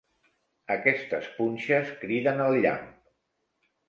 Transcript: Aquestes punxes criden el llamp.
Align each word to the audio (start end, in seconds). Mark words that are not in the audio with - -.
Aquestes 0.75 1.27
punxes 1.35 1.91
criden 2.05 2.41
el 2.47 2.57
llamp. 2.65 2.89